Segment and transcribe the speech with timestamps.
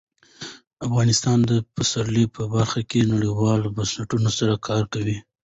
[0.87, 5.17] افغانستان د پسرلی په برخه کې نړیوالو بنسټونو سره کار کوي.